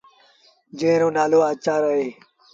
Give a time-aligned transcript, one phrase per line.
[0.77, 2.07] جݩهݩ رو نآلو آچآر اهي۔